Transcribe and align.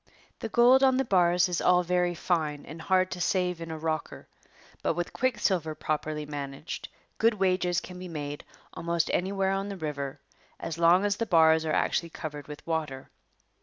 The 0.39 0.49
gold 0.49 0.81
on 0.81 0.97
the 0.97 1.05
bars 1.05 1.47
is 1.47 1.61
all 1.61 1.83
very 1.83 2.15
fine 2.15 2.65
and 2.65 2.81
hard 2.81 3.11
to 3.11 3.21
save 3.21 3.61
in 3.61 3.69
a 3.69 3.77
rocker, 3.77 4.27
but 4.81 4.95
with 4.95 5.13
quicksilver 5.13 5.75
properly 5.75 6.25
managed, 6.25 6.87
good 7.19 7.35
wages 7.35 7.79
can 7.79 7.99
be 7.99 8.07
made 8.07 8.43
almost 8.73 9.11
anywhere 9.13 9.51
on 9.51 9.69
the 9.69 9.77
river 9.77 10.19
as 10.59 10.79
long 10.79 11.05
as 11.05 11.17
the 11.17 11.27
bars 11.27 11.65
are 11.65 11.71
actually 11.71 12.09
covered 12.09 12.47
with 12.47 12.65
water. 12.65 13.11